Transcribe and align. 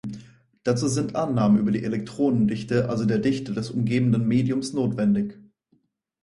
Dazu 0.63 0.87
sind 0.87 1.15
Annahmen 1.15 1.59
über 1.59 1.69
die 1.71 1.83
Elektronendichte, 1.83 2.89
also 2.89 3.05
der 3.05 3.19
Dichte 3.19 3.53
des 3.53 3.69
umgebenden 3.69 4.27
Mediums, 4.27 4.73
notwendig. 4.73 5.37